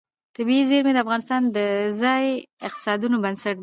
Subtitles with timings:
[0.35, 1.59] طبیعي زیرمې د افغانستان د
[2.01, 2.31] ځایي
[2.67, 3.59] اقتصادونو بنسټ دی.